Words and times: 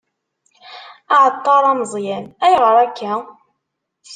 Aεeṭṭar 1.15 1.63
ameẓyan: 1.71 2.25
Ayγer 2.45 2.75
akka? 2.85 3.13